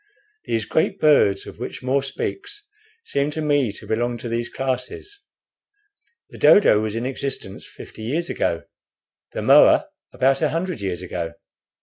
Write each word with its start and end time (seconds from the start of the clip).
These 0.45 0.65
great 0.65 0.99
birds, 0.99 1.45
of 1.45 1.59
which 1.59 1.83
More 1.83 2.01
speaks, 2.01 2.65
seem 3.05 3.29
to 3.29 3.39
me 3.43 3.71
to 3.73 3.85
belong 3.85 4.17
to 4.17 4.27
these 4.29 4.49
classes. 4.49 5.19
The 6.31 6.39
dodo 6.39 6.81
was 6.81 6.95
in 6.95 7.05
existence 7.05 7.67
fifty 7.67 8.01
years 8.01 8.27
ago, 8.27 8.63
the 9.33 9.43
moa 9.43 9.87
about 10.11 10.41
a 10.41 10.49
hundred 10.49 10.81
years 10.81 11.03
ago. 11.03 11.33